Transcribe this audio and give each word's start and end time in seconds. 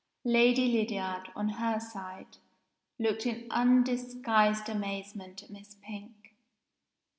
Lady 0.25 0.65
Lydiard, 0.67 1.29
on 1.35 1.47
her 1.49 1.79
side, 1.79 2.37
looked 2.97 3.27
in 3.27 3.45
undisguised 3.51 4.67
amazement 4.67 5.43
at 5.43 5.51
Miss 5.51 5.75
Pink. 5.79 6.33